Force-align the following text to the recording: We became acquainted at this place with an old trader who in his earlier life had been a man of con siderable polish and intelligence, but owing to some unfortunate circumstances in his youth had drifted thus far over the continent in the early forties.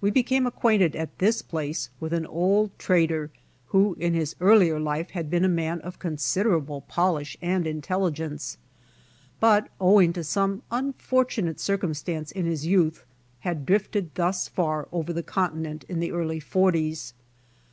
We 0.00 0.12
became 0.12 0.46
acquainted 0.46 0.94
at 0.94 1.18
this 1.18 1.42
place 1.42 1.90
with 1.98 2.12
an 2.12 2.26
old 2.26 2.78
trader 2.78 3.28
who 3.74 3.96
in 3.98 4.14
his 4.14 4.36
earlier 4.40 4.78
life 4.78 5.10
had 5.10 5.28
been 5.28 5.44
a 5.44 5.48
man 5.48 5.80
of 5.80 5.98
con 5.98 6.14
siderable 6.16 6.86
polish 6.86 7.36
and 7.42 7.66
intelligence, 7.66 8.56
but 9.40 9.68
owing 9.80 10.12
to 10.12 10.22
some 10.22 10.62
unfortunate 10.70 11.58
circumstances 11.58 12.30
in 12.30 12.46
his 12.46 12.66
youth 12.66 13.04
had 13.40 13.66
drifted 13.66 14.14
thus 14.14 14.46
far 14.46 14.86
over 14.92 15.12
the 15.12 15.24
continent 15.24 15.84
in 15.88 15.98
the 15.98 16.12
early 16.12 16.38
forties. 16.38 17.12